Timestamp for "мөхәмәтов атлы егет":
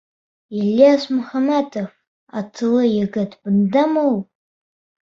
1.17-3.39